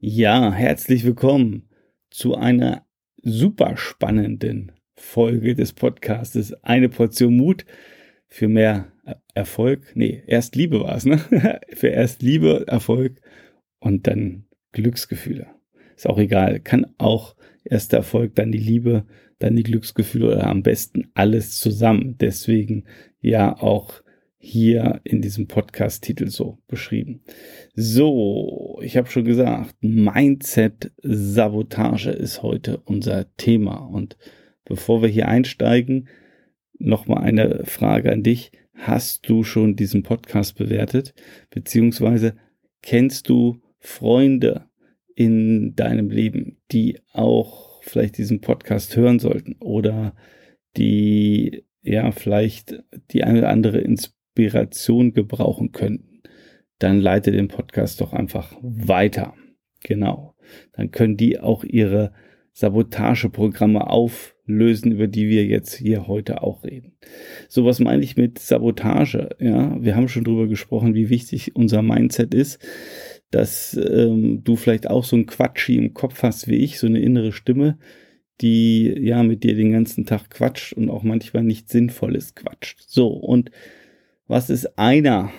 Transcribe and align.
Ja, 0.00 0.52
herzlich 0.52 1.04
willkommen 1.04 1.68
zu 2.08 2.36
einer 2.36 2.86
super 3.20 3.76
spannenden 3.76 4.70
Folge 4.94 5.56
des 5.56 5.72
Podcastes. 5.72 6.54
Eine 6.62 6.88
Portion 6.88 7.36
Mut 7.36 7.64
für 8.28 8.46
mehr 8.46 8.92
Erfolg. 9.34 9.96
Nee, 9.96 10.22
erst 10.28 10.54
Liebe 10.54 10.82
war 10.82 10.94
es, 10.94 11.04
ne? 11.04 11.18
für 11.74 11.88
erst 11.88 12.22
Liebe, 12.22 12.64
Erfolg 12.68 13.20
und 13.80 14.06
dann 14.06 14.44
Glücksgefühle. 14.70 15.48
Ist 15.96 16.06
auch 16.08 16.18
egal. 16.18 16.60
Kann 16.60 16.86
auch 16.98 17.34
erst 17.64 17.90
der 17.90 17.98
Erfolg, 17.98 18.36
dann 18.36 18.52
die 18.52 18.58
Liebe, 18.58 19.04
dann 19.40 19.56
die 19.56 19.64
Glücksgefühle 19.64 20.28
oder 20.28 20.46
am 20.46 20.62
besten 20.62 21.10
alles 21.14 21.58
zusammen. 21.58 22.16
Deswegen 22.18 22.84
ja 23.20 23.60
auch 23.60 24.00
hier 24.38 25.02
in 25.04 25.20
diesem 25.20 25.46
Podcast-Titel 25.48 26.28
so 26.28 26.56
beschrieben. 26.68 27.22
So, 27.74 28.78
ich 28.82 28.96
habe 28.96 29.10
schon 29.10 29.24
gesagt, 29.24 29.74
Mindset-Sabotage 29.80 32.10
ist 32.10 32.42
heute 32.42 32.78
unser 32.78 33.34
Thema. 33.36 33.78
Und 33.78 34.16
bevor 34.64 35.02
wir 35.02 35.08
hier 35.08 35.26
einsteigen, 35.28 36.08
nochmal 36.78 37.24
eine 37.24 37.64
Frage 37.64 38.12
an 38.12 38.22
dich. 38.22 38.52
Hast 38.74 39.28
du 39.28 39.42
schon 39.42 39.74
diesen 39.74 40.04
Podcast 40.04 40.56
bewertet? 40.56 41.14
Beziehungsweise 41.50 42.36
kennst 42.80 43.28
du 43.28 43.60
Freunde 43.80 44.66
in 45.16 45.74
deinem 45.74 46.10
Leben, 46.10 46.58
die 46.70 47.00
auch 47.12 47.82
vielleicht 47.82 48.18
diesen 48.18 48.40
Podcast 48.40 48.96
hören 48.96 49.18
sollten 49.18 49.56
oder 49.58 50.14
die 50.76 51.64
ja 51.82 52.12
vielleicht 52.12 52.84
die 53.10 53.24
eine 53.24 53.40
oder 53.40 53.48
andere 53.48 53.78
Inspiration 53.78 54.17
Inspiration 54.38 55.12
gebrauchen 55.12 55.72
könnten, 55.72 56.22
dann 56.78 57.00
leite 57.00 57.32
den 57.32 57.48
Podcast 57.48 58.00
doch 58.00 58.12
einfach 58.12 58.56
weiter. 58.62 59.34
Genau. 59.82 60.34
Dann 60.72 60.90
können 60.92 61.16
die 61.16 61.40
auch 61.40 61.64
ihre 61.64 62.12
Sabotageprogramme 62.52 63.88
auflösen, 63.88 64.92
über 64.92 65.08
die 65.08 65.28
wir 65.28 65.44
jetzt 65.44 65.74
hier 65.74 66.06
heute 66.06 66.42
auch 66.42 66.64
reden. 66.64 66.92
So 67.48 67.64
was 67.64 67.80
meine 67.80 68.02
ich 68.02 68.16
mit 68.16 68.38
Sabotage? 68.38 69.30
Ja, 69.40 69.76
wir 69.82 69.96
haben 69.96 70.08
schon 70.08 70.24
drüber 70.24 70.46
gesprochen, 70.46 70.94
wie 70.94 71.10
wichtig 71.10 71.56
unser 71.56 71.82
Mindset 71.82 72.34
ist, 72.34 72.60
dass 73.30 73.74
ähm, 73.74 74.42
du 74.44 74.56
vielleicht 74.56 74.88
auch 74.88 75.04
so 75.04 75.16
ein 75.16 75.26
Quatschi 75.26 75.76
im 75.76 75.94
Kopf 75.94 76.22
hast 76.22 76.48
wie 76.48 76.56
ich, 76.56 76.78
so 76.78 76.86
eine 76.86 77.00
innere 77.00 77.32
Stimme, 77.32 77.78
die 78.40 78.94
ja 79.00 79.22
mit 79.22 79.42
dir 79.42 79.54
den 79.54 79.72
ganzen 79.72 80.06
Tag 80.06 80.30
quatscht 80.30 80.72
und 80.72 80.90
auch 80.90 81.02
manchmal 81.02 81.42
nicht 81.42 81.68
sinnvolles 81.68 82.34
quatscht. 82.34 82.84
So 82.86 83.08
und 83.08 83.50
was 84.28 84.50
ist 84.50 84.78
einer 84.78 85.32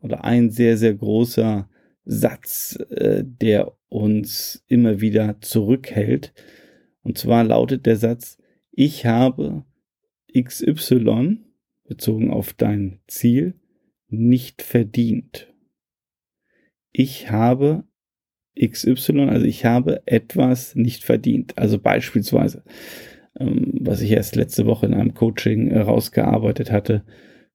oder 0.00 0.24
ein 0.24 0.50
sehr, 0.50 0.76
sehr 0.76 0.94
großer 0.94 1.68
Satz, 2.04 2.78
äh, 2.90 3.24
der 3.24 3.72
uns 3.88 4.64
immer 4.68 5.00
wieder 5.00 5.40
zurückhält. 5.40 6.32
Und 7.02 7.18
zwar 7.18 7.44
lautet 7.44 7.86
der 7.86 7.96
Satz, 7.96 8.38
ich 8.70 9.06
habe 9.06 9.64
XY 10.38 11.38
bezogen 11.84 12.30
auf 12.30 12.52
dein 12.52 13.00
Ziel 13.06 13.54
nicht 14.08 14.62
verdient. 14.62 15.52
Ich 16.92 17.30
habe 17.30 17.84
XY, 18.58 19.28
also 19.28 19.46
ich 19.46 19.64
habe 19.64 20.02
etwas 20.06 20.74
nicht 20.74 21.04
verdient. 21.04 21.58
Also 21.58 21.78
beispielsweise, 21.78 22.62
ähm, 23.38 23.72
was 23.80 24.00
ich 24.00 24.10
erst 24.12 24.36
letzte 24.36 24.66
Woche 24.66 24.86
in 24.86 24.94
einem 24.94 25.14
Coaching 25.14 25.70
herausgearbeitet 25.70 26.70
hatte, 26.70 27.02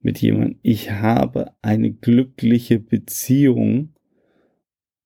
mit 0.01 0.19
jemandem, 0.19 0.59
ich 0.61 0.91
habe 0.91 1.55
eine 1.61 1.91
glückliche 1.91 2.79
Beziehung 2.79 3.93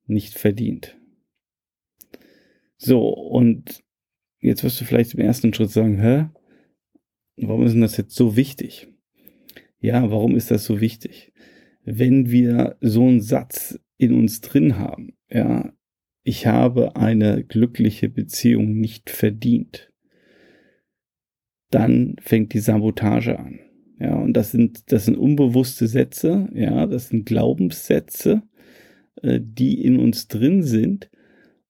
nicht 0.08 0.38
verdient. 0.38 0.98
So, 2.78 3.10
und 3.10 3.84
jetzt 4.40 4.64
wirst 4.64 4.80
du 4.80 4.86
vielleicht 4.86 5.14
im 5.14 5.20
ersten 5.20 5.54
Schritt 5.54 5.72
sagen, 5.72 6.00
hä? 6.00 6.30
Warum 7.38 7.66
ist 7.66 7.74
denn 7.74 7.82
das 7.82 7.98
jetzt 7.98 8.16
so 8.16 8.38
wichtig? 8.38 8.88
Ja, 9.80 10.10
warum 10.10 10.36
ist 10.36 10.52
das 10.52 10.66
so 10.66 10.80
wichtig? 10.80 11.34
Wenn 11.84 12.32
wir 12.32 12.78
so 12.80 13.08
einen 13.08 13.22
Satz 13.22 13.80
in 13.98 14.14
uns 14.14 14.42
drin 14.42 14.78
haben, 14.78 15.18
ja, 15.30 15.74
ich 16.24 16.48
habe 16.48 16.96
eine 16.96 17.44
glückliche 17.44 18.10
Beziehung 18.10 18.80
nicht 18.80 19.10
verdient, 19.10 19.92
dann 21.70 22.16
fängt 22.20 22.54
die 22.54 22.60
Sabotage 22.60 23.38
an. 23.38 23.65
Ja, 24.00 24.16
und 24.16 24.34
das 24.34 24.52
sind, 24.52 24.92
das 24.92 25.06
sind 25.06 25.18
unbewusste 25.18 25.88
Sätze, 25.88 26.50
ja, 26.54 26.86
das 26.86 27.10
sind 27.10 27.26
Glaubenssätze, 27.26 28.44
äh, 29.22 29.40
die 29.42 29.84
in 29.84 30.00
uns 30.00 30.28
drin 30.28 30.64
sind, 30.64 31.10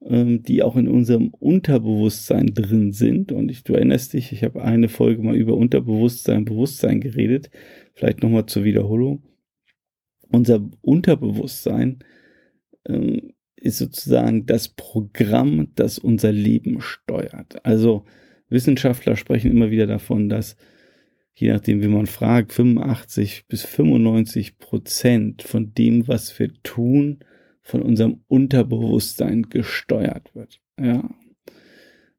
ähm, 0.04 0.42
die 0.44 0.64
auch 0.64 0.76
in 0.76 0.88
unserem 0.88 1.30
Unterbewusstsein 1.30 2.48
drin 2.48 2.92
sind. 2.92 3.32
Und 3.32 3.50
ich, 3.50 3.64
du 3.64 3.74
erinnerst 3.74 4.14
dich, 4.14 4.32
ich 4.32 4.44
habe 4.44 4.64
eine 4.64 4.90
Folge 4.90 5.22
mal 5.22 5.36
über 5.36 5.56
Unterbewusstsein, 5.56 6.46
Bewusstsein 6.46 7.00
geredet. 7.00 7.52
Vielleicht 7.94 8.24
nochmal 8.24 8.48
zur 8.48 8.64
Wiederholung. 8.64 9.24
Unser 10.32 10.68
Unterbewusstsein 10.82 12.00
ähm, 12.88 13.34
ist 13.56 13.78
sozusagen 13.78 14.46
das 14.48 14.70
Programm, 14.70 15.68
das 15.76 16.00
unser 16.00 16.32
Leben 16.32 16.82
steuert. 16.82 17.64
Also 17.66 18.06
Wissenschaftler 18.50 19.16
sprechen 19.16 19.52
immer 19.52 19.72
wieder 19.72 19.88
davon, 19.88 20.30
dass 20.30 20.56
je 21.36 21.52
nachdem, 21.52 21.82
wie 21.82 21.88
man 21.88 22.08
fragt, 22.08 22.54
85 22.54 23.46
bis 23.48 23.64
95 23.64 24.58
Prozent 24.58 25.44
von 25.44 25.74
dem, 25.74 26.08
was 26.08 26.38
wir 26.40 26.52
tun, 26.64 27.20
von 27.62 27.82
unserem 27.82 28.22
Unterbewusstsein 28.28 29.44
gesteuert 29.50 30.34
wird. 30.34 30.62
Ja. 30.80 31.10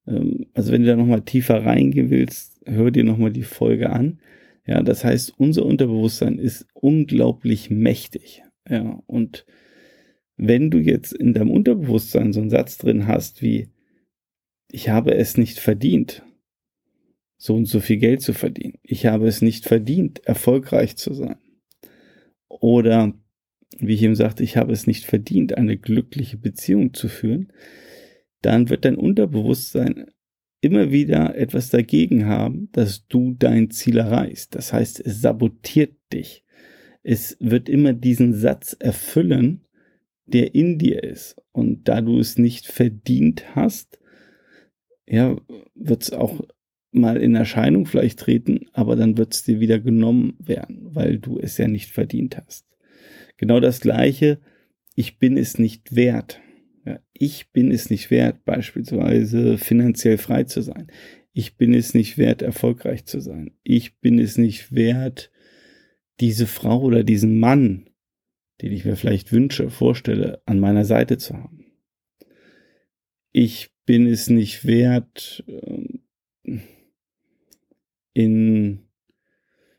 Ähm, 0.06 0.46
also 0.54 0.72
wenn 0.72 0.82
du 0.82 0.88
da 0.88 0.96
nochmal 0.96 1.22
tiefer 1.22 1.64
reingehen 1.64 2.10
willst, 2.10 2.60
hör 2.66 2.90
dir 2.90 3.04
nochmal 3.04 3.32
die 3.32 3.42
Folge 3.42 3.90
an. 3.90 4.20
Ja, 4.66 4.82
das 4.82 5.04
heißt, 5.04 5.34
unser 5.38 5.64
Unterbewusstsein 5.64 6.38
ist 6.38 6.66
unglaublich 6.74 7.70
mächtig. 7.70 8.42
Ja, 8.68 9.00
und 9.06 9.46
wenn 10.36 10.70
du 10.70 10.78
jetzt 10.78 11.12
in 11.12 11.32
deinem 11.32 11.50
Unterbewusstsein 11.50 12.32
so 12.32 12.40
einen 12.40 12.50
Satz 12.50 12.76
drin 12.76 13.06
hast 13.06 13.40
wie, 13.40 13.70
ich 14.70 14.88
habe 14.88 15.14
es 15.14 15.38
nicht 15.38 15.58
verdient, 15.58 16.22
so 17.36 17.54
und 17.54 17.66
so 17.66 17.80
viel 17.80 17.98
Geld 17.98 18.22
zu 18.22 18.32
verdienen. 18.32 18.78
Ich 18.82 19.06
habe 19.06 19.26
es 19.26 19.42
nicht 19.42 19.66
verdient, 19.66 20.24
erfolgreich 20.26 20.96
zu 20.96 21.12
sein. 21.12 21.36
Oder, 22.48 23.12
wie 23.78 23.94
ich 23.94 24.02
eben 24.02 24.14
sagte, 24.14 24.42
ich 24.42 24.56
habe 24.56 24.72
es 24.72 24.86
nicht 24.86 25.04
verdient, 25.04 25.56
eine 25.56 25.76
glückliche 25.76 26.38
Beziehung 26.38 26.94
zu 26.94 27.08
führen. 27.08 27.52
Dann 28.42 28.70
wird 28.70 28.84
dein 28.84 28.96
Unterbewusstsein 28.96 30.06
immer 30.60 30.90
wieder 30.90 31.36
etwas 31.36 31.68
dagegen 31.68 32.26
haben, 32.26 32.70
dass 32.72 33.06
du 33.06 33.34
dein 33.38 33.70
Ziel 33.70 33.98
erreichst. 33.98 34.54
Das 34.54 34.72
heißt, 34.72 35.00
es 35.04 35.20
sabotiert 35.20 35.94
dich. 36.12 36.44
Es 37.02 37.36
wird 37.38 37.68
immer 37.68 37.92
diesen 37.92 38.34
Satz 38.34 38.74
erfüllen, 38.78 39.64
der 40.24 40.54
in 40.54 40.78
dir 40.78 41.04
ist. 41.04 41.36
Und 41.52 41.88
da 41.88 42.00
du 42.00 42.18
es 42.18 42.36
nicht 42.36 42.66
verdient 42.66 43.54
hast, 43.54 44.00
ja, 45.06 45.36
wird 45.74 46.02
es 46.02 46.12
auch 46.12 46.40
mal 46.96 47.16
in 47.16 47.34
Erscheinung 47.34 47.86
vielleicht 47.86 48.18
treten, 48.18 48.66
aber 48.72 48.96
dann 48.96 49.16
wird 49.16 49.34
es 49.34 49.42
dir 49.42 49.60
wieder 49.60 49.78
genommen 49.78 50.34
werden, 50.38 50.94
weil 50.94 51.18
du 51.18 51.38
es 51.38 51.58
ja 51.58 51.68
nicht 51.68 51.90
verdient 51.90 52.36
hast. 52.36 52.66
Genau 53.36 53.60
das 53.60 53.80
gleiche, 53.80 54.40
ich 54.94 55.18
bin 55.18 55.36
es 55.36 55.58
nicht 55.58 55.94
wert. 55.94 56.40
Ja, 56.84 57.00
ich 57.12 57.52
bin 57.52 57.70
es 57.70 57.90
nicht 57.90 58.10
wert, 58.10 58.44
beispielsweise 58.44 59.58
finanziell 59.58 60.18
frei 60.18 60.44
zu 60.44 60.62
sein. 60.62 60.86
Ich 61.32 61.56
bin 61.56 61.74
es 61.74 61.92
nicht 61.94 62.16
wert, 62.16 62.42
erfolgreich 62.42 63.04
zu 63.04 63.20
sein. 63.20 63.52
Ich 63.62 63.98
bin 63.98 64.18
es 64.18 64.38
nicht 64.38 64.72
wert, 64.72 65.30
diese 66.20 66.46
Frau 66.46 66.80
oder 66.80 67.04
diesen 67.04 67.38
Mann, 67.38 67.90
den 68.62 68.72
ich 68.72 68.84
mir 68.84 68.96
vielleicht 68.96 69.32
wünsche, 69.32 69.68
vorstelle, 69.68 70.40
an 70.46 70.58
meiner 70.60 70.84
Seite 70.84 71.18
zu 71.18 71.34
haben. 71.34 71.66
Ich 73.32 73.70
bin 73.84 74.06
es 74.06 74.30
nicht 74.30 74.64
wert, 74.64 75.44
ähm, 75.46 76.00
in 78.16 78.80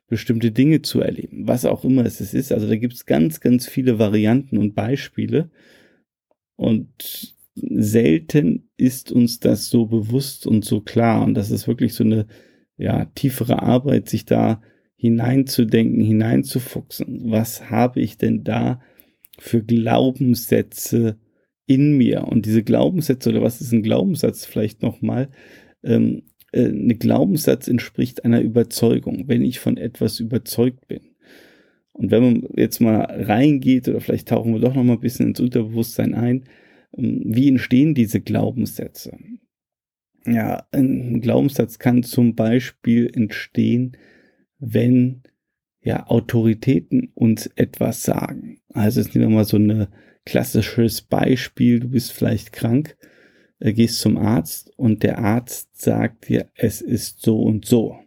bestimmte 0.08 0.52
Dinge 0.52 0.84
zu 0.84 1.02
erleben, 1.02 1.48
was 1.48 1.66
auch 1.66 1.84
immer 1.84 2.06
es 2.06 2.22
ist. 2.22 2.52
Also 2.52 2.68
da 2.68 2.76
gibt 2.76 2.94
es 2.94 3.08
ganz, 3.08 3.40
ganz 3.40 3.68
viele 3.68 3.98
Varianten 3.98 4.60
und 4.60 4.76
Beispiele. 4.76 5.50
Und 6.56 7.36
selten 7.56 8.70
ist 8.78 9.12
uns 9.12 9.40
das 9.40 9.70
so 9.70 9.88
bewusst 9.88 10.46
und 10.46 10.64
so 10.64 10.82
klar. 10.82 11.26
Und 11.26 11.34
das 11.34 11.50
ist 11.50 11.68
wirklich 11.68 11.96
so 11.96 12.04
eine 12.04 12.28
ja, 12.78 13.06
tiefere 13.06 13.64
Arbeit, 13.64 14.08
sich 14.08 14.26
da 14.26 14.62
hineinzudenken, 14.96 16.02
hineinzufuchsen. 16.02 17.32
Was 17.32 17.72
habe 17.72 18.02
ich 18.02 18.20
denn 18.20 18.44
da 18.44 18.82
für 19.40 19.64
Glaubenssätze 19.64 21.18
in 21.66 21.98
mir? 21.98 22.28
Und 22.28 22.46
diese 22.46 22.64
Glaubenssätze, 22.64 23.30
oder 23.30 23.42
was 23.42 23.62
ist 23.62 23.74
ein 23.74 23.84
Glaubenssatz 23.84 24.46
vielleicht 24.46 24.84
nochmal? 24.84 25.30
Ähm, 25.84 26.22
äh, 26.52 26.66
eine 26.66 26.96
Glaubenssatz 26.96 27.68
entspricht 27.68 28.26
einer 28.26 28.42
Überzeugung, 28.42 29.28
wenn 29.28 29.44
ich 29.44 29.60
von 29.60 29.78
etwas 29.78 30.20
überzeugt 30.20 30.88
bin. 30.88 31.02
Und 31.94 32.12
wenn 32.12 32.24
man 32.24 32.50
jetzt 32.56 32.80
mal 32.80 33.02
reingeht, 33.02 33.88
oder 33.90 34.02
vielleicht 34.02 34.28
tauchen 34.28 34.54
wir 34.54 34.60
doch 34.60 34.76
noch 34.76 34.84
mal 34.84 34.94
ein 34.94 35.00
bisschen 35.00 35.30
ins 35.30 35.40
Unterbewusstsein 35.40 36.14
ein, 36.14 36.44
Ähm, 36.98 37.22
wie 37.26 37.50
entstehen 37.50 37.94
diese 37.96 38.22
Glaubenssätze? 38.22 39.18
Ja, 40.26 40.68
ein 40.72 41.22
Glaubenssatz 41.22 41.80
kann 41.80 42.04
zum 42.04 42.36
Beispiel 42.36 43.10
entstehen, 43.14 43.98
wenn 44.60 45.24
ja 45.82 46.08
Autoritäten 46.08 47.12
uns 47.14 47.48
etwas 47.56 48.04
sagen. 48.04 48.60
Also 48.74 49.00
jetzt 49.00 49.16
nehmen 49.16 49.30
wir 49.30 49.36
mal 49.38 49.46
so 49.46 49.58
ein 49.58 49.88
klassisches 50.26 51.02
Beispiel. 51.02 51.80
Du 51.80 51.90
bist 51.90 52.12
vielleicht 52.12 52.52
krank, 52.52 52.98
äh, 53.60 53.74
gehst 53.74 54.00
zum 54.00 54.18
Arzt 54.18 54.72
und 54.78 55.04
der 55.04 55.20
Arzt 55.20 55.82
sagt 55.82 56.30
dir, 56.30 56.50
es 56.56 56.82
ist 56.82 57.22
so 57.22 57.42
und 57.42 57.66
so. 57.66 57.98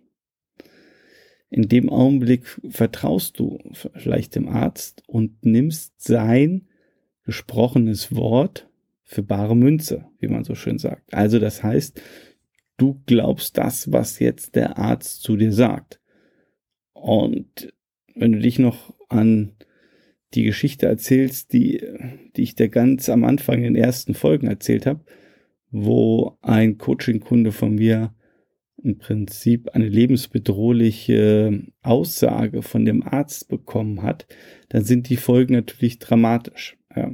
In 1.51 1.69
dem 1.69 1.89
Augenblick 1.89 2.61
vertraust 2.69 3.39
du 3.41 3.59
vielleicht 3.73 4.37
dem 4.37 4.49
Arzt 4.49 5.03
und 5.09 5.45
nimmst 5.45 6.01
sein 6.01 6.69
gesprochenes 7.25 8.15
Wort 8.15 8.69
für 9.03 9.25
bare 9.25 9.57
Münze, 9.57 10.07
wie 10.21 10.29
man 10.29 10.45
so 10.45 10.55
schön 10.55 10.79
sagt. 10.79 11.13
Also 11.13 11.41
das 11.41 11.65
heißt, 11.65 12.01
du 12.77 13.03
glaubst 13.07 13.59
das, 13.59 13.91
was 13.91 14.21
jetzt 14.21 14.55
der 14.55 14.79
Arzt 14.79 15.23
zu 15.23 15.37
dir 15.37 15.53
sagt. 15.53 16.01
Und 16.93 17.73
wenn 18.15 18.33
du 18.33 18.39
dich 18.39 18.61
noch 18.61 18.95
an 19.09 19.57
die 20.35 20.45
Geschichte 20.45 20.87
erzählst, 20.87 21.53
die, 21.53 21.83
die 22.37 22.43
ich 22.43 22.55
dir 22.55 22.69
ganz 22.69 23.09
am 23.09 23.25
Anfang 23.25 23.59
in 23.59 23.75
den 23.75 23.83
ersten 23.83 24.15
Folgen 24.15 24.47
erzählt 24.47 24.87
habe, 24.87 25.01
wo 25.71 26.39
ein 26.43 26.79
Coaching-Kunde 26.79 27.53
von 27.53 27.75
mir 27.75 28.15
im 28.83 28.99
Prinzip 28.99 29.71
eine 29.71 29.89
lebensbedrohliche 29.89 31.65
Aussage 31.83 32.63
von 32.63 32.85
dem 32.85 33.03
Arzt 33.03 33.49
bekommen 33.49 34.03
hat, 34.03 34.27
dann 34.71 34.85
sind 34.85 35.09
die 35.09 35.17
Folgen 35.17 35.55
natürlich 35.55 35.99
dramatisch. 35.99 36.79
Ja 36.95 37.13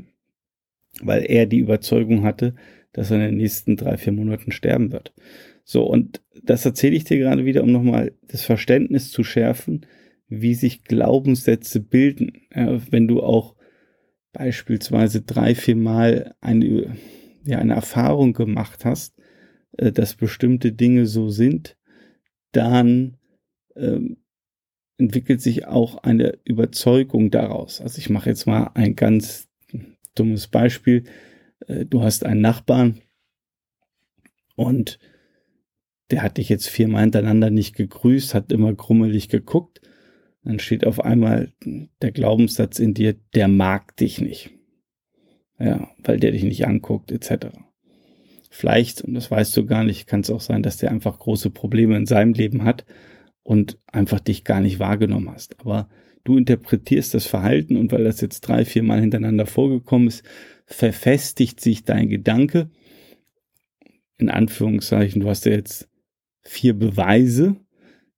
weil 1.00 1.24
er 1.28 1.46
die 1.46 1.58
Überzeugung 1.58 2.24
hatte, 2.24 2.54
dass 2.92 3.10
er 3.10 3.16
in 3.16 3.22
den 3.24 3.36
nächsten 3.36 3.76
drei, 3.76 3.96
vier 3.96 4.12
Monaten 4.12 4.52
sterben 4.52 4.92
wird. 4.92 5.12
So, 5.64 5.84
und 5.84 6.22
das 6.42 6.64
erzähle 6.64 6.96
ich 6.96 7.04
dir 7.04 7.18
gerade 7.18 7.44
wieder, 7.44 7.62
um 7.62 7.72
nochmal 7.72 8.12
das 8.28 8.42
Verständnis 8.42 9.10
zu 9.10 9.24
schärfen, 9.24 9.86
wie 10.28 10.54
sich 10.54 10.84
Glaubenssätze 10.84 11.80
bilden. 11.80 12.32
Ja, 12.54 12.80
wenn 12.90 13.08
du 13.08 13.22
auch 13.22 13.56
beispielsweise 14.32 15.22
drei, 15.22 15.54
vier 15.54 15.76
Mal 15.76 16.34
eine, 16.40 16.96
ja, 17.46 17.58
eine 17.58 17.74
Erfahrung 17.74 18.32
gemacht 18.32 18.84
hast, 18.84 19.16
äh, 19.78 19.92
dass 19.92 20.14
bestimmte 20.14 20.72
Dinge 20.72 21.06
so 21.06 21.28
sind, 21.28 21.76
dann 22.52 23.16
ähm, 23.76 24.18
entwickelt 24.98 25.40
sich 25.40 25.66
auch 25.66 25.98
eine 25.98 26.38
Überzeugung 26.44 27.30
daraus. 27.30 27.80
Also 27.80 27.98
ich 27.98 28.10
mache 28.10 28.30
jetzt 28.30 28.46
mal 28.46 28.70
ein 28.74 28.96
ganz 28.96 29.48
dummes 30.14 30.48
Beispiel. 30.48 31.04
Äh, 31.66 31.84
du 31.84 32.02
hast 32.02 32.24
einen 32.24 32.40
Nachbarn 32.40 33.00
und 34.56 34.98
der 36.10 36.22
hat 36.22 36.38
dich 36.38 36.48
jetzt 36.48 36.68
viermal 36.68 37.02
hintereinander 37.02 37.50
nicht 37.50 37.74
gegrüßt, 37.74 38.34
hat 38.34 38.52
immer 38.52 38.72
grummelig 38.72 39.28
geguckt. 39.28 39.80
Dann 40.44 40.60
steht 40.60 40.86
auf 40.86 41.00
einmal 41.00 41.52
der 42.00 42.12
Glaubenssatz 42.12 42.78
in 42.78 42.94
dir, 42.94 43.16
der 43.34 43.48
mag 43.48 43.96
dich 43.96 44.20
nicht. 44.20 44.55
Ja, 45.58 45.88
weil 45.98 46.18
der 46.18 46.32
dich 46.32 46.42
nicht 46.42 46.66
anguckt, 46.66 47.10
etc. 47.10 47.48
Vielleicht, 48.50 49.02
und 49.02 49.14
das 49.14 49.30
weißt 49.30 49.56
du 49.56 49.66
gar 49.66 49.84
nicht, 49.84 50.06
kann 50.06 50.20
es 50.20 50.30
auch 50.30 50.40
sein, 50.40 50.62
dass 50.62 50.76
der 50.76 50.90
einfach 50.90 51.18
große 51.18 51.50
Probleme 51.50 51.96
in 51.96 52.06
seinem 52.06 52.34
Leben 52.34 52.64
hat 52.64 52.84
und 53.42 53.78
einfach 53.86 54.20
dich 54.20 54.44
gar 54.44 54.60
nicht 54.60 54.78
wahrgenommen 54.78 55.30
hast. 55.30 55.60
Aber 55.60 55.88
du 56.24 56.36
interpretierst 56.36 57.14
das 57.14 57.26
Verhalten 57.26 57.76
und 57.76 57.92
weil 57.92 58.04
das 58.04 58.20
jetzt 58.20 58.40
drei, 58.42 58.64
vier 58.64 58.82
Mal 58.82 59.00
hintereinander 59.00 59.46
vorgekommen 59.46 60.08
ist, 60.08 60.24
verfestigt 60.66 61.60
sich 61.60 61.84
dein 61.84 62.08
Gedanke. 62.08 62.70
In 64.18 64.30
Anführungszeichen, 64.30 65.20
du 65.20 65.28
hast 65.28 65.46
ja 65.46 65.52
jetzt 65.52 65.88
vier 66.42 66.74
Beweise, 66.74 67.56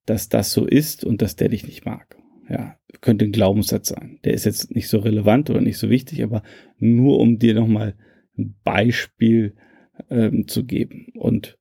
dass 0.05 0.29
das 0.29 0.51
so 0.51 0.65
ist 0.65 1.03
und 1.05 1.21
dass 1.21 1.35
der 1.35 1.49
dich 1.49 1.65
nicht 1.65 1.85
mag. 1.85 2.18
Ja, 2.49 2.77
könnte 3.01 3.25
ein 3.25 3.31
Glaubenssatz 3.31 3.89
sein. 3.89 4.19
Der 4.23 4.33
ist 4.33 4.45
jetzt 4.45 4.73
nicht 4.73 4.89
so 4.89 4.99
relevant 4.99 5.49
oder 5.49 5.61
nicht 5.61 5.77
so 5.77 5.89
wichtig, 5.89 6.23
aber 6.23 6.43
nur 6.79 7.19
um 7.19 7.37
dir 7.37 7.53
nochmal 7.53 7.95
ein 8.37 8.55
Beispiel 8.63 9.55
ähm, 10.09 10.47
zu 10.47 10.65
geben 10.65 11.07
und 11.15 11.57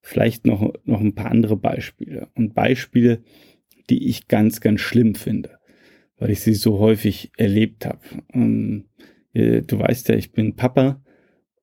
vielleicht 0.00 0.46
noch, 0.46 0.72
noch 0.84 1.00
ein 1.00 1.14
paar 1.14 1.30
andere 1.30 1.56
Beispiele 1.56 2.28
und 2.34 2.54
Beispiele, 2.54 3.22
die 3.90 4.08
ich 4.08 4.28
ganz, 4.28 4.60
ganz 4.60 4.80
schlimm 4.80 5.14
finde 5.14 5.60
weil 6.20 6.30
ich 6.30 6.40
sie 6.40 6.54
so 6.54 6.78
häufig 6.78 7.32
erlebt 7.36 7.86
habe. 7.86 8.00
Ähm, 8.32 8.84
du 9.32 9.78
weißt 9.78 10.10
ja, 10.10 10.14
ich 10.14 10.32
bin 10.32 10.54
Papa 10.54 11.02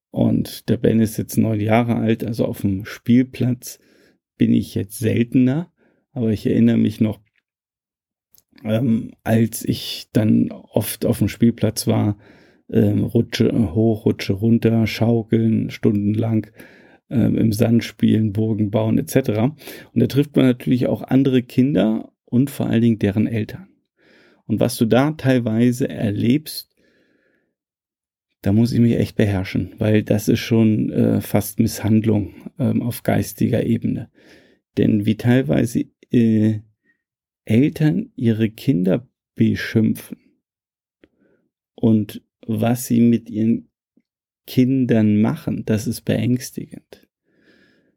und 0.09 0.67
der 0.67 0.77
Ben 0.77 0.99
ist 0.99 1.17
jetzt 1.17 1.37
neun 1.37 1.61
Jahre 1.61 1.95
alt, 1.95 2.25
also 2.25 2.45
auf 2.45 2.61
dem 2.61 2.83
Spielplatz 2.83 3.79
bin 4.37 4.53
ich 4.53 4.75
jetzt 4.75 4.99
seltener, 4.99 5.71
aber 6.11 6.31
ich 6.31 6.45
erinnere 6.45 6.77
mich 6.77 6.99
noch, 6.99 7.19
ähm, 8.63 9.11
als 9.23 9.63
ich 9.63 10.09
dann 10.13 10.51
oft 10.51 11.05
auf 11.05 11.19
dem 11.19 11.27
Spielplatz 11.27 11.87
war, 11.87 12.17
ähm, 12.69 13.03
Rutsche 13.03 13.51
hoch, 13.73 14.05
Rutsche 14.05 14.33
runter, 14.33 14.87
schaukeln 14.87 15.69
stundenlang, 15.69 16.47
ähm, 17.09 17.37
im 17.37 17.53
Sand 17.53 17.83
spielen, 17.83 18.33
Burgen 18.33 18.71
bauen 18.71 18.97
etc. 18.97 19.29
Und 19.93 20.01
da 20.01 20.07
trifft 20.07 20.35
man 20.35 20.45
natürlich 20.45 20.87
auch 20.87 21.01
andere 21.03 21.43
Kinder 21.43 22.11
und 22.25 22.49
vor 22.49 22.67
allen 22.67 22.81
Dingen 22.81 22.99
deren 22.99 23.27
Eltern. 23.27 23.69
Und 24.45 24.59
was 24.59 24.77
du 24.77 24.85
da 24.85 25.11
teilweise 25.11 25.89
erlebst, 25.89 26.75
da 28.41 28.53
muss 28.53 28.71
ich 28.71 28.79
mich 28.79 28.97
echt 28.97 29.15
beherrschen, 29.15 29.73
weil 29.77 30.03
das 30.03 30.27
ist 30.27 30.39
schon 30.39 30.91
äh, 30.91 31.21
fast 31.21 31.59
Misshandlung 31.59 32.33
ähm, 32.59 32.81
auf 32.81 33.03
geistiger 33.03 33.65
Ebene. 33.65 34.09
Denn 34.77 35.05
wie 35.05 35.17
teilweise 35.17 35.85
äh, 36.11 36.59
Eltern 37.47 38.11
ihre 38.15 38.49
Kinder 38.49 39.07
beschimpfen 39.35 40.17
und 41.75 42.21
was 42.45 42.87
sie 42.87 42.99
mit 42.99 43.29
ihren 43.29 43.69
Kindern 44.45 45.21
machen, 45.21 45.63
das 45.65 45.87
ist 45.87 46.01
beängstigend. 46.01 47.07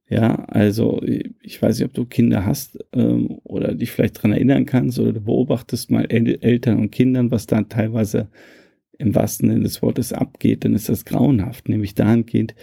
Ja, 0.09 0.45
also 0.47 1.01
ich 1.03 1.63
weiß 1.63 1.79
nicht, 1.79 1.87
ob 1.87 1.95
du 1.95 2.05
Kinder 2.05 2.45
hast 2.45 2.79
ähm, 2.93 3.39
oder 3.45 3.75
dich 3.75 3.93
vielleicht 3.93 4.21
dran 4.21 4.33
erinnern 4.33 4.67
kannst 4.67 4.99
oder 4.99 5.13
du 5.13 5.21
beobachtest 5.21 5.91
mal 5.91 6.05
El 6.07 6.39
Eltern 6.43 6.79
und 6.79 6.91
Kindern, 6.91 7.31
was 7.31 7.47
da 7.47 7.63
teilweise 7.63 8.29
im 8.99 9.15
wahrsten 9.15 9.49
Sinne 9.49 9.63
des 9.63 9.83
Wortes 9.83 10.13
abgeht, 10.13 10.65
dann 10.65 10.75
ist 10.75 10.89
das 10.89 11.05
grauenhaft, 11.05 11.69
nämlich 11.69 11.95
dahingehend, 11.95 12.55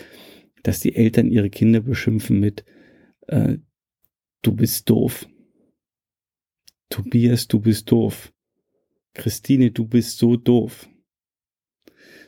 dass 0.64 0.82
die 0.82 0.96
Eltern 0.96 1.32
ihre 1.32 1.50
Kinder 1.50 1.80
beschimpfen 1.80 2.40
mit 2.40 2.66
äh, 3.28 3.58
du 4.42 4.54
bist 4.54 4.90
doof. 4.90 5.28
Tobias, 6.90 7.48
du 7.48 7.60
bist 7.60 7.92
doof. 7.92 8.34
Christine, 9.14 9.72
du 9.72 9.86
bist 9.86 10.18
so 10.18 10.36
doof. 10.36 10.90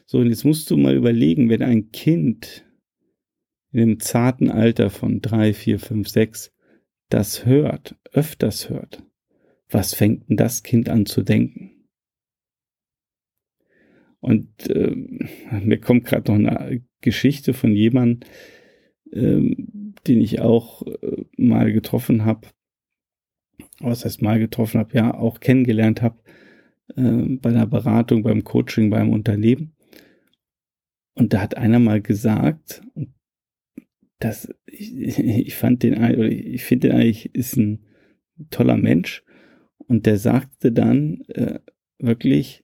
So, 0.06 0.20
und 0.20 0.28
jetzt 0.28 0.44
musst 0.44 0.72
du 0.72 0.78
mal 0.78 0.96
überlegen, 0.96 1.50
wenn 1.50 1.62
ein 1.62 1.92
Kind 1.92 2.66
in 3.72 3.80
dem 3.80 4.00
zarten 4.00 4.50
Alter 4.50 4.90
von 4.90 5.22
drei, 5.22 5.54
vier, 5.54 5.80
fünf, 5.80 6.10
sechs 6.10 6.52
das 7.10 7.46
hört, 7.46 7.96
öfters 8.12 8.70
hört, 8.70 9.04
was 9.70 9.94
fängt 9.94 10.30
denn 10.30 10.38
das 10.38 10.64
Kind 10.64 10.90
an 10.90 11.06
zu 11.06 11.22
denken? 11.22 11.88
Und 14.20 14.70
äh, 14.70 14.96
mir 15.62 15.80
kommt 15.80 16.06
gerade 16.06 16.32
noch 16.32 16.38
eine 16.38 16.84
Geschichte 17.02 17.54
von 17.54 17.76
jemandem, 17.76 18.30
äh, 19.12 19.56
den 20.08 20.22
ich 20.22 20.42
auch 20.42 20.86
äh, 20.86 21.26
mal 21.38 21.72
getroffen 21.72 22.26
habe, 22.26 22.48
was 23.80 24.06
heißt 24.06 24.22
mal 24.22 24.40
getroffen 24.40 24.80
habe, 24.80 24.96
ja, 24.96 25.14
auch 25.14 25.40
kennengelernt 25.40 26.02
habe 26.02 26.20
äh, 26.96 27.38
bei 27.38 27.50
einer 27.50 27.68
Beratung, 27.68 28.24
beim 28.24 28.44
Coaching, 28.44 28.90
beim 28.90 29.12
Unternehmen. 29.12 29.76
Und 31.16 31.34
da 31.34 31.42
hat 31.42 31.58
einer 31.58 31.80
mal 31.80 32.02
gesagt, 32.02 32.82
und 32.94 33.14
das, 34.20 34.50
ich, 34.66 35.20
ich 35.20 35.56
fand 35.56 35.84
den, 35.84 36.02
ich 36.22 36.64
finde 36.64 36.90
den 36.90 36.98
eigentlich, 36.98 37.34
ist 37.36 37.58
ein 37.58 37.86
toller 38.50 38.78
Mensch. 38.78 39.24
Und 39.78 40.06
der 40.06 40.18
sagte 40.18 40.72
dann 40.72 41.22
äh, 41.30 41.60
wirklich, 41.98 42.64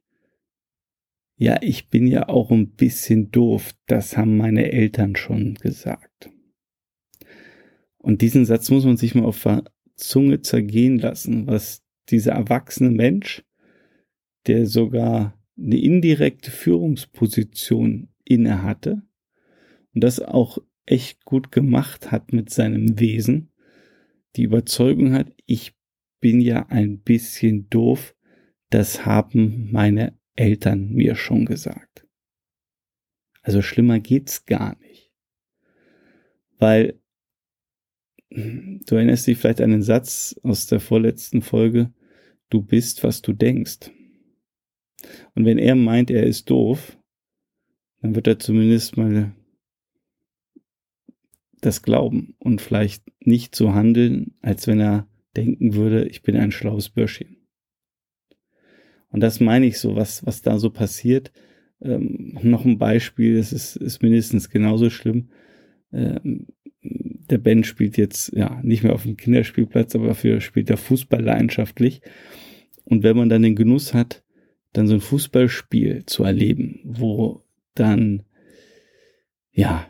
ja, 1.37 1.57
ich 1.61 1.89
bin 1.89 2.07
ja 2.07 2.29
auch 2.29 2.51
ein 2.51 2.71
bisschen 2.71 3.31
doof. 3.31 3.73
Das 3.87 4.15
haben 4.15 4.37
meine 4.37 4.71
Eltern 4.71 5.15
schon 5.15 5.55
gesagt. 5.55 6.29
Und 7.97 8.21
diesen 8.21 8.45
Satz 8.45 8.69
muss 8.69 8.85
man 8.85 8.97
sich 8.97 9.15
mal 9.15 9.25
auf 9.25 9.45
Zunge 9.95 10.41
zergehen 10.41 10.99
lassen, 10.99 11.47
was 11.47 11.83
dieser 12.09 12.33
erwachsene 12.33 12.91
Mensch, 12.91 13.43
der 14.47 14.67
sogar 14.67 15.39
eine 15.57 15.77
indirekte 15.77 16.51
Führungsposition 16.51 18.09
inne 18.23 18.61
hatte 18.61 19.01
und 19.93 20.03
das 20.03 20.19
auch 20.19 20.59
echt 20.85 21.25
gut 21.25 21.51
gemacht 21.51 22.11
hat 22.11 22.33
mit 22.33 22.49
seinem 22.49 22.99
Wesen, 22.99 23.51
die 24.35 24.43
Überzeugung 24.43 25.13
hat, 25.13 25.31
ich 25.45 25.73
bin 26.19 26.41
ja 26.41 26.67
ein 26.67 26.99
bisschen 26.99 27.69
doof, 27.69 28.15
das 28.69 29.05
haben 29.05 29.69
meine 29.71 30.19
Eltern 30.35 30.89
mir 30.89 31.15
schon 31.15 31.45
gesagt. 31.45 32.05
Also 33.41 33.61
schlimmer 33.61 33.99
geht's 33.99 34.45
gar 34.45 34.77
nicht. 34.79 35.11
Weil 36.57 36.99
du 38.29 38.95
erinnerst 38.95 39.27
dich 39.27 39.37
vielleicht 39.37 39.61
an 39.61 39.71
den 39.71 39.83
Satz 39.83 40.39
aus 40.43 40.67
der 40.67 40.79
vorletzten 40.79 41.41
Folge, 41.41 41.93
du 42.49 42.61
bist, 42.61 43.03
was 43.03 43.21
du 43.21 43.33
denkst. 43.33 43.91
Und 45.35 45.45
wenn 45.45 45.57
er 45.57 45.75
meint, 45.75 46.09
er 46.09 46.25
ist 46.25 46.49
doof, 46.49 46.97
dann 48.01 48.15
wird 48.15 48.27
er 48.27 48.39
zumindest 48.39 48.97
mal 48.97 49.35
das 51.61 51.81
glauben 51.81 52.35
und 52.39 52.61
vielleicht 52.61 53.03
nicht 53.19 53.55
so 53.55 53.73
handeln, 53.73 54.35
als 54.41 54.67
wenn 54.67 54.79
er 54.79 55.07
denken 55.35 55.73
würde, 55.73 56.07
ich 56.07 56.21
bin 56.21 56.37
ein 56.37 56.51
schlaues 56.51 56.89
Bürschchen. 56.89 57.37
Und 59.09 59.21
das 59.21 59.39
meine 59.39 59.65
ich 59.65 59.79
so, 59.79 59.95
was, 59.95 60.25
was 60.25 60.41
da 60.41 60.59
so 60.59 60.69
passiert. 60.69 61.31
Ähm, 61.81 62.37
noch 62.43 62.65
ein 62.65 62.77
Beispiel, 62.77 63.37
das 63.37 63.53
ist, 63.53 63.75
ist 63.77 64.01
mindestens 64.01 64.49
genauso 64.49 64.89
schlimm. 64.89 65.29
Ähm, 65.91 66.47
der 67.29 67.37
Ben 67.37 67.63
spielt 67.63 67.97
jetzt 67.97 68.33
ja 68.33 68.59
nicht 68.63 68.83
mehr 68.83 68.93
auf 68.93 69.03
dem 69.03 69.17
Kinderspielplatz, 69.17 69.95
aber 69.95 70.07
dafür 70.07 70.41
spielt 70.41 70.69
er 70.69 70.77
Fußball 70.77 71.21
leidenschaftlich. 71.21 72.01
Und 72.83 73.03
wenn 73.03 73.17
man 73.17 73.29
dann 73.29 73.41
den 73.41 73.55
Genuss 73.55 73.93
hat, 73.93 74.23
dann 74.73 74.87
so 74.87 74.95
ein 74.95 75.01
Fußballspiel 75.01 76.05
zu 76.05 76.23
erleben, 76.23 76.81
wo 76.83 77.43
dann 77.73 78.23
ja 79.51 79.87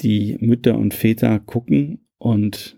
die 0.00 0.36
Mütter 0.40 0.78
und 0.78 0.94
Väter 0.94 1.38
gucken 1.40 2.06
und 2.18 2.76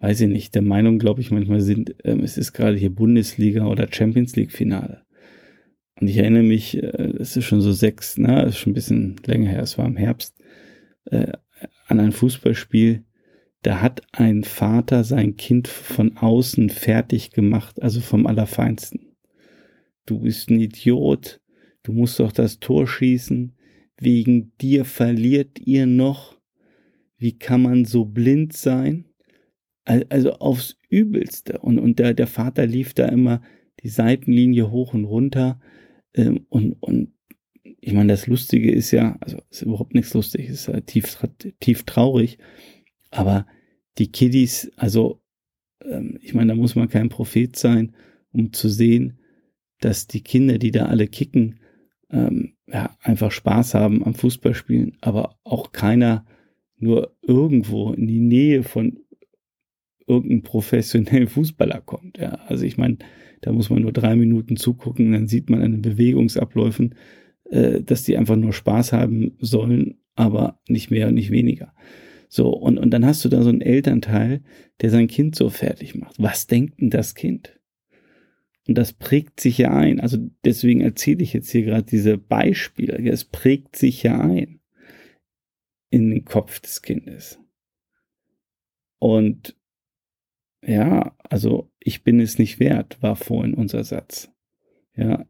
weiß 0.00 0.22
ich 0.22 0.28
nicht, 0.28 0.54
der 0.54 0.62
Meinung, 0.62 0.98
glaube 0.98 1.20
ich, 1.20 1.30
manchmal 1.30 1.60
sind, 1.60 1.94
ähm, 2.04 2.20
es 2.20 2.36
ist 2.36 2.52
gerade 2.52 2.76
hier 2.76 2.90
Bundesliga 2.90 3.66
oder 3.66 3.88
Champions 3.90 4.34
League 4.34 4.52
Finale. 4.52 5.02
Und 6.00 6.08
ich 6.08 6.16
erinnere 6.16 6.42
mich, 6.42 6.82
äh, 6.82 7.12
es 7.18 7.36
ist 7.36 7.44
schon 7.44 7.60
so 7.60 7.72
sechs, 7.72 8.16
na, 8.16 8.42
ist 8.42 8.56
schon 8.56 8.72
ein 8.72 8.74
bisschen 8.74 9.16
länger 9.26 9.50
her, 9.50 9.62
es 9.62 9.76
war 9.78 9.86
im 9.86 9.96
Herbst, 9.96 10.34
äh, 11.04 11.32
an 11.86 12.00
ein 12.00 12.12
Fußballspiel, 12.12 13.04
da 13.62 13.80
hat 13.82 14.02
ein 14.12 14.44
Vater 14.44 15.04
sein 15.04 15.36
Kind 15.36 15.68
von 15.68 16.16
außen 16.16 16.70
fertig 16.70 17.30
gemacht, 17.30 17.82
also 17.82 18.00
vom 18.00 18.26
Allerfeinsten. 18.26 19.14
Du 20.06 20.20
bist 20.20 20.50
ein 20.50 20.60
Idiot, 20.60 21.40
du 21.82 21.92
musst 21.92 22.18
doch 22.18 22.32
das 22.32 22.58
Tor 22.58 22.86
schießen, 22.86 23.54
wegen 23.98 24.52
dir 24.60 24.84
verliert 24.86 25.58
ihr 25.58 25.86
noch. 25.86 26.38
Wie 27.18 27.38
kann 27.38 27.62
man 27.62 27.84
so 27.84 28.06
blind 28.06 28.54
sein? 28.54 29.04
Also 29.84 30.32
aufs 30.34 30.78
Übelste. 30.88 31.58
Und, 31.58 31.78
und 31.78 31.98
der, 31.98 32.14
der 32.14 32.26
Vater 32.26 32.66
lief 32.66 32.94
da 32.94 33.06
immer 33.06 33.42
die 33.82 33.88
Seitenlinie 33.88 34.70
hoch 34.70 34.94
und 34.94 35.04
runter. 35.04 35.60
Ähm, 36.14 36.46
und, 36.48 36.74
und 36.80 37.12
ich 37.80 37.92
meine, 37.92 38.12
das 38.12 38.26
Lustige 38.26 38.70
ist 38.70 38.90
ja, 38.90 39.16
also 39.20 39.38
ist 39.50 39.62
überhaupt 39.62 39.94
nichts 39.94 40.14
lustig, 40.14 40.48
ist 40.48 40.68
ja 40.68 40.80
tief, 40.80 41.18
tief 41.60 41.84
traurig. 41.84 42.38
Aber 43.10 43.46
die 43.98 44.12
Kiddies, 44.12 44.70
also 44.76 45.20
ähm, 45.84 46.18
ich 46.22 46.34
meine, 46.34 46.52
da 46.52 46.54
muss 46.54 46.74
man 46.74 46.88
kein 46.88 47.08
Prophet 47.08 47.56
sein, 47.56 47.94
um 48.32 48.52
zu 48.52 48.68
sehen, 48.68 49.18
dass 49.80 50.06
die 50.06 50.20
Kinder, 50.20 50.58
die 50.58 50.70
da 50.70 50.86
alle 50.86 51.08
kicken, 51.08 51.60
ähm, 52.10 52.54
ja, 52.66 52.96
einfach 53.02 53.32
Spaß 53.32 53.74
haben 53.74 54.04
am 54.04 54.14
Fußballspielen, 54.14 54.98
aber 55.00 55.38
auch 55.44 55.72
keiner 55.72 56.26
nur 56.76 57.16
irgendwo 57.22 57.92
in 57.92 58.06
die 58.06 58.20
Nähe 58.20 58.62
von 58.62 59.00
irgendeinem 60.06 60.42
professionellen 60.42 61.28
Fußballer 61.28 61.80
kommt. 61.80 62.18
Ja, 62.18 62.40
also 62.46 62.64
ich 62.64 62.76
meine, 62.76 62.98
da 63.42 63.52
muss 63.52 63.70
man 63.70 63.82
nur 63.82 63.92
drei 63.92 64.16
Minuten 64.16 64.56
zugucken, 64.56 65.12
dann 65.12 65.28
sieht 65.28 65.48
man 65.50 65.62
an 65.62 65.72
den 65.72 65.82
Bewegungsabläufen, 65.82 66.94
äh, 67.50 67.82
dass 67.82 68.02
die 68.02 68.16
einfach 68.16 68.36
nur 68.36 68.52
Spaß 68.52 68.92
haben 68.92 69.36
sollen, 69.40 69.98
aber 70.14 70.60
nicht 70.68 70.90
mehr 70.90 71.08
und 71.08 71.14
nicht 71.14 71.30
weniger. 71.30 71.74
So, 72.28 72.50
und, 72.50 72.78
und 72.78 72.90
dann 72.90 73.04
hast 73.04 73.24
du 73.24 73.28
da 73.28 73.42
so 73.42 73.48
einen 73.48 73.60
Elternteil, 73.60 74.42
der 74.80 74.90
sein 74.90 75.08
Kind 75.08 75.34
so 75.34 75.50
fertig 75.50 75.96
macht. 75.96 76.22
Was 76.22 76.46
denkt 76.46 76.80
denn 76.80 76.90
das 76.90 77.14
Kind? 77.14 77.58
Und 78.68 78.78
das 78.78 78.92
prägt 78.92 79.40
sich 79.40 79.58
ja 79.58 79.74
ein. 79.74 79.98
Also 79.98 80.18
deswegen 80.44 80.80
erzähle 80.80 81.22
ich 81.22 81.32
jetzt 81.32 81.50
hier 81.50 81.62
gerade 81.62 81.82
diese 81.82 82.18
Beispiele. 82.18 82.98
Es 83.10 83.24
prägt 83.24 83.74
sich 83.74 84.04
ja 84.04 84.20
ein 84.20 84.60
in 85.90 86.10
den 86.10 86.24
Kopf 86.24 86.60
des 86.60 86.82
Kindes. 86.82 87.40
Und 89.00 89.56
ja, 90.64 91.16
also 91.18 91.72
ich 91.80 92.04
bin 92.04 92.20
es 92.20 92.38
nicht 92.38 92.60
wert, 92.60 93.02
war 93.02 93.16
vorhin 93.16 93.54
unser 93.54 93.82
Satz. 93.82 94.30
Ja, 94.94 95.26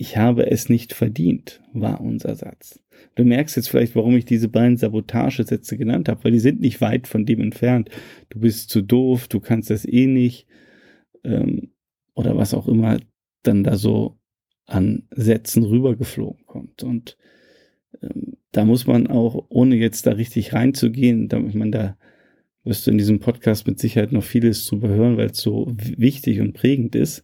ich 0.00 0.16
habe 0.16 0.50
es 0.50 0.70
nicht 0.70 0.94
verdient, 0.94 1.60
war 1.74 2.00
unser 2.00 2.34
Satz. 2.34 2.80
Du 3.16 3.24
merkst 3.26 3.54
jetzt 3.56 3.68
vielleicht, 3.68 3.94
warum 3.94 4.16
ich 4.16 4.24
diese 4.24 4.48
beiden 4.48 4.78
Sabotagesätze 4.78 5.76
genannt 5.76 6.08
habe, 6.08 6.24
weil 6.24 6.32
die 6.32 6.40
sind 6.40 6.58
nicht 6.58 6.80
weit 6.80 7.06
von 7.06 7.26
dem 7.26 7.42
entfernt. 7.42 7.90
Du 8.30 8.40
bist 8.40 8.70
zu 8.70 8.80
doof, 8.80 9.28
du 9.28 9.40
kannst 9.40 9.68
das 9.68 9.84
eh 9.84 10.06
nicht. 10.06 10.46
Ähm, 11.22 11.72
oder 12.14 12.34
was 12.34 12.54
auch 12.54 12.66
immer 12.66 12.98
dann 13.42 13.62
da 13.62 13.76
so 13.76 14.16
an 14.64 15.02
Sätzen 15.10 15.64
rübergeflogen 15.64 16.46
kommt. 16.46 16.82
Und 16.82 17.18
ähm, 18.00 18.38
da 18.52 18.64
muss 18.64 18.86
man 18.86 19.06
auch, 19.06 19.48
ohne 19.50 19.76
jetzt 19.76 20.06
da 20.06 20.12
richtig 20.12 20.54
reinzugehen, 20.54 21.28
damit 21.28 21.54
man 21.54 21.72
da 21.72 21.98
wirst 22.64 22.86
du 22.86 22.90
in 22.90 22.96
diesem 22.96 23.20
Podcast 23.20 23.66
mit 23.66 23.78
Sicherheit 23.78 24.12
noch 24.12 24.24
vieles 24.24 24.64
zu 24.64 24.80
hören, 24.80 25.18
weil 25.18 25.28
es 25.28 25.42
so 25.42 25.74
wichtig 25.76 26.40
und 26.40 26.54
prägend 26.54 26.94
ist, 26.94 27.22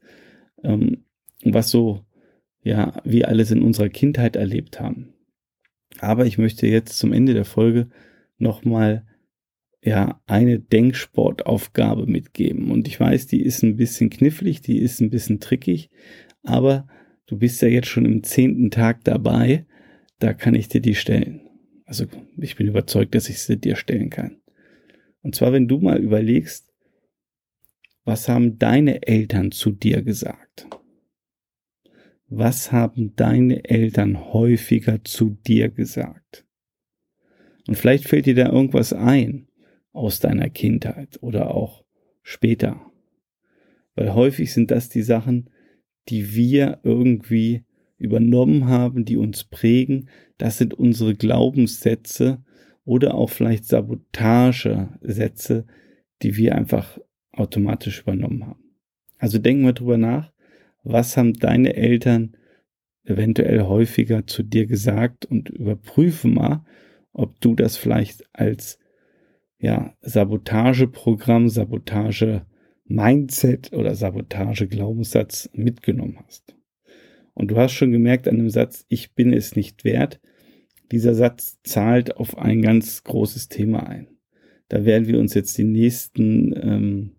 ähm, 0.62 1.04
was 1.42 1.71
so, 1.71 2.05
ja, 2.66 3.00
wir 3.04 3.28
alles 3.28 3.52
in 3.52 3.62
unserer 3.62 3.88
Kindheit 3.88 4.35
erlebt 4.35 4.80
haben. 4.80 5.14
Aber 6.00 6.26
ich 6.26 6.37
möchte 6.37 6.66
jetzt 6.66 6.99
zum 6.99 7.12
Ende 7.12 7.32
der 7.32 7.44
Folge 7.44 7.88
nochmal 8.38 9.06
ja 9.82 10.20
eine 10.26 10.58
Denksportaufgabe 10.58 12.06
mitgeben. 12.06 12.73
Und 12.73 12.88
ich 12.88 12.99
weiß, 12.99 13.28
die 13.28 13.40
ist 13.40 13.62
ein 13.62 13.76
bisschen 13.76 14.11
knifflig, 14.11 14.62
die 14.62 14.80
ist 14.80 15.00
ein 15.00 15.11
bisschen 15.11 15.38
trickig, 15.38 15.90
aber 16.42 16.88
du 17.26 17.38
bist 17.38 17.62
ja 17.62 17.68
jetzt 17.68 17.87
schon 17.87 18.04
im 18.04 18.25
zehnten 18.25 18.73
Tag 18.73 19.04
dabei, 19.04 19.64
da 20.18 20.35
kann 20.35 20.56
ich 20.56 20.66
dir 20.66 20.80
die 20.80 20.96
stellen. 20.96 21.42
Also 21.85 22.06
ich 22.37 22.56
bin 22.56 22.66
überzeugt, 22.66 23.14
dass 23.14 23.28
ich 23.28 23.38
sie 23.38 23.58
dir 23.58 23.76
stellen 23.76 24.11
kann. 24.11 24.40
Und 25.23 25.37
zwar, 25.37 25.52
wenn 25.52 25.68
du 25.68 25.78
mal 25.78 25.99
überlegst, 25.99 26.73
was 28.04 28.28
haben 28.28 28.58
deine 28.58 29.06
Eltern 29.06 29.52
zu 29.52 29.70
dir 29.70 30.02
gesagt? 30.02 30.66
Was 32.28 32.73
haben 32.73 33.14
deine 33.14 33.64
Eltern 33.64 34.33
häufiger 34.33 35.04
zu 35.04 35.37
dir 35.47 35.68
gesagt? 35.68 36.45
Und 37.68 37.76
vielleicht 37.76 38.09
fällt 38.09 38.26
dir 38.26 38.35
da 38.35 38.50
irgendwas 38.50 38.92
ein, 38.92 39.49
aus 39.92 40.21
deiner 40.21 40.50
Kindheit 40.50 41.23
oder 41.23 41.54
auch 41.54 41.85
später. 42.23 42.80
Weil 43.95 44.14
häufig 44.14 44.52
sind 44.52 44.71
das 44.71 44.88
die 44.88 45.02
Sachen, 45.02 45.50
die 46.09 46.35
wir 46.35 46.80
irgendwie 46.83 47.64
übernommen 47.99 48.66
haben, 48.66 49.04
die 49.04 49.16
uns 49.16 49.45
prägen. 49.45 50.09
Das 50.38 50.59
sind 50.59 50.75
unsere 50.75 51.14
Glaubenssätze 51.14 52.45
oder 52.85 53.14
auch 53.14 53.30
vielleicht 53.30 53.64
Sabotagesätze, 53.64 55.66
die 56.23 56.37
wir 56.37 56.56
einfach 56.56 56.99
automatisch 57.33 58.02
übernommen 58.02 58.47
haben. 58.47 58.62
Also 59.18 59.38
denk 59.38 59.62
mal 59.62 59.73
drüber 59.73 59.97
nach, 59.97 60.33
was 60.87 61.16
haben 61.16 61.35
deine 61.35 61.75
Eltern 61.75 62.37
eventuell 63.05 63.62
häufiger 63.62 64.26
zu 64.26 64.43
dir 64.43 64.66
gesagt 64.66 65.25
und 65.26 65.49
überprüfe 65.49 66.26
mal, 66.28 66.64
ob 67.12 67.40
du 67.40 67.55
das 67.55 67.76
vielleicht 67.76 68.25
als 68.33 68.81
ja, 69.59 69.95
Sabotageprogramm, 70.00 71.49
Sabotage-Mindset 71.49 73.73
oder 73.73 73.95
Sabotage-Glaubenssatz 73.95 75.50
mitgenommen 75.52 76.19
hast. 76.26 76.57
Und 77.35 77.50
du 77.50 77.57
hast 77.57 77.73
schon 77.73 77.93
gemerkt 77.93 78.28
an 78.28 78.37
dem 78.37 78.50
Satz, 78.50 78.85
ich 78.88 79.14
bin 79.14 79.33
es 79.33 79.57
nicht 79.57 79.85
wert, 79.85 80.21
dieser 80.93 81.14
Satz 81.14 81.59
zahlt 81.64 82.16
auf 82.16 82.38
ein 82.38 82.62
ganz 82.62 83.02
großes 83.02 83.49
Thema 83.49 83.88
ein. 83.88 84.07
Da 84.69 84.85
werden 84.85 85.09
wir 85.09 85.19
uns 85.19 85.35
jetzt 85.35 85.59
die 85.59 85.64
nächsten, 85.64 86.55
ähm, 86.57 87.16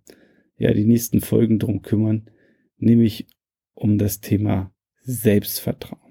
ja, 0.58 0.72
die 0.74 0.86
nächsten 0.86 1.20
Folgen 1.22 1.60
drum 1.60 1.82
kümmern, 1.82 2.30
nämlich 2.78 3.28
um 3.78 3.98
das 3.98 4.20
Thema 4.20 4.74
Selbstvertrauen. 5.02 6.02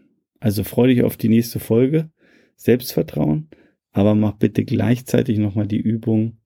Also 0.40 0.64
freu 0.64 0.86
dich 0.86 1.02
auf 1.02 1.16
die 1.16 1.28
nächste 1.28 1.60
Folge. 1.60 2.10
Selbstvertrauen 2.56 3.50
aber 3.96 4.14
mach 4.14 4.34
bitte 4.34 4.62
gleichzeitig 4.62 5.38
nochmal 5.38 5.66
die 5.66 5.80
Übung, 5.80 6.36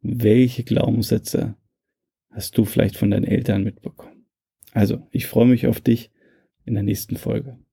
welche 0.00 0.64
Glaubenssätze 0.64 1.54
hast 2.32 2.58
du 2.58 2.64
vielleicht 2.64 2.96
von 2.96 3.12
deinen 3.12 3.22
Eltern 3.22 3.62
mitbekommen. 3.62 4.26
Also, 4.72 5.06
ich 5.12 5.26
freue 5.26 5.46
mich 5.46 5.68
auf 5.68 5.80
dich 5.80 6.10
in 6.64 6.74
der 6.74 6.82
nächsten 6.82 7.16
Folge. 7.16 7.63